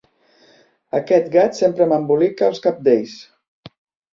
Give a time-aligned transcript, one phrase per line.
[0.99, 3.15] Aquest gat sempre m'embolica els cabdells!